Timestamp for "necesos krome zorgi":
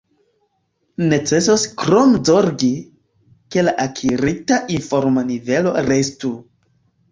1.11-2.71